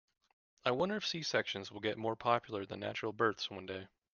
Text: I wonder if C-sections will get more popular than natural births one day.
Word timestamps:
I 0.65 0.71
wonder 0.71 0.95
if 0.95 1.05
C-sections 1.05 1.71
will 1.71 1.79
get 1.79 1.95
more 1.95 2.15
popular 2.15 2.65
than 2.65 2.79
natural 2.79 3.11
births 3.13 3.51
one 3.51 3.67
day. 3.67 3.87